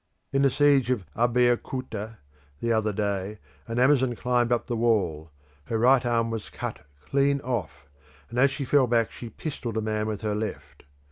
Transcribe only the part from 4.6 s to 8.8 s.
the wall; her right arm was cut clean off, and as she